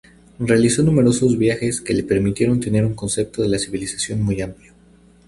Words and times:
Realizó 0.39 0.81
numerosos 0.81 1.37
viajes 1.37 1.79
que 1.79 1.93
le 1.93 2.01
permitieron 2.01 2.59
tener 2.59 2.83
un 2.85 2.95
concepto 2.95 3.43
de 3.43 3.49
la 3.49 3.59
civilización 3.59 4.19
muy 4.23 4.41
amplio. 4.41 4.73